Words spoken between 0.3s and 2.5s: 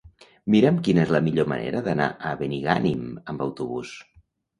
Mira'm quina és la millor manera d'anar a